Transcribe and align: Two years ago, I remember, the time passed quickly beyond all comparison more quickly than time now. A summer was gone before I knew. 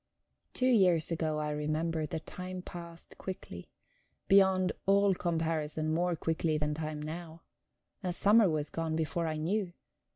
Two 0.53 0.65
years 0.65 1.11
ago, 1.11 1.37
I 1.37 1.51
remember, 1.51 2.07
the 2.07 2.19
time 2.21 2.63
passed 2.63 3.19
quickly 3.19 3.69
beyond 4.27 4.71
all 4.87 5.13
comparison 5.13 5.93
more 5.93 6.15
quickly 6.15 6.57
than 6.57 6.73
time 6.73 6.99
now. 6.99 7.43
A 8.01 8.11
summer 8.11 8.49
was 8.49 8.71
gone 8.71 8.95
before 8.95 9.27
I 9.27 9.37
knew. 9.37 9.73